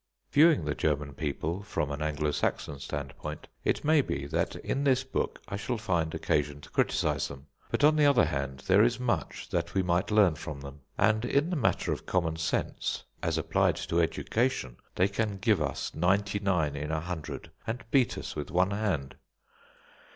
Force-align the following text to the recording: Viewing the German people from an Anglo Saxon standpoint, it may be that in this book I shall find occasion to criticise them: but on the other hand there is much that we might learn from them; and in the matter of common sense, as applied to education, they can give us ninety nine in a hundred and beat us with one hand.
Viewing 0.31 0.65
the 0.65 0.73
German 0.73 1.13
people 1.13 1.61
from 1.61 1.91
an 1.91 2.01
Anglo 2.01 2.31
Saxon 2.31 2.79
standpoint, 2.79 3.47
it 3.63 3.83
may 3.85 4.01
be 4.01 4.25
that 4.25 4.55
in 4.55 4.83
this 4.83 5.03
book 5.03 5.39
I 5.47 5.57
shall 5.57 5.77
find 5.77 6.15
occasion 6.15 6.59
to 6.61 6.71
criticise 6.71 7.27
them: 7.27 7.45
but 7.69 7.83
on 7.83 7.97
the 7.97 8.07
other 8.07 8.25
hand 8.25 8.61
there 8.65 8.81
is 8.81 8.99
much 8.99 9.47
that 9.49 9.75
we 9.75 9.83
might 9.83 10.09
learn 10.09 10.33
from 10.33 10.61
them; 10.61 10.79
and 10.97 11.23
in 11.23 11.51
the 11.51 11.55
matter 11.55 11.93
of 11.93 12.07
common 12.07 12.37
sense, 12.37 13.03
as 13.21 13.37
applied 13.37 13.75
to 13.75 14.01
education, 14.01 14.77
they 14.95 15.07
can 15.07 15.37
give 15.37 15.61
us 15.61 15.93
ninety 15.93 16.39
nine 16.39 16.75
in 16.75 16.89
a 16.89 17.01
hundred 17.01 17.51
and 17.67 17.85
beat 17.91 18.17
us 18.17 18.35
with 18.35 18.49
one 18.49 18.71
hand. 18.71 19.13